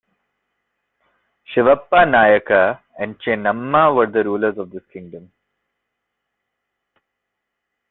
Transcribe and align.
Shivappa 1.53 2.05
Nayaka 2.07 2.81
and 2.97 3.19
Chennamma 3.19 3.95
were 3.95 4.07
the 4.07 4.23
rulers 4.23 4.57
of 4.57 4.71
this 4.71 4.81
kingdom. 4.91 5.31